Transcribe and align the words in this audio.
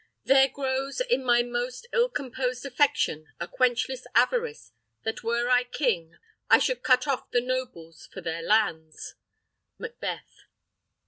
There 0.25 0.47
grows 0.47 0.99
In 0.99 1.23
my 1.23 1.43
most 1.43 1.85
ill 1.93 2.09
composed 2.09 2.65
affection 2.65 3.27
A 3.39 3.47
quenchless 3.47 4.07
avarice, 4.15 4.71
that 5.03 5.21
were 5.21 5.47
I 5.47 5.63
king 5.63 6.17
I 6.49 6.57
should 6.57 6.81
cut 6.81 7.05
off 7.07 7.29
the 7.29 7.39
nobles 7.39 8.09
for 8.11 8.19
their 8.21 8.41
lands. 8.41 9.13
Macbeth. 9.77 10.45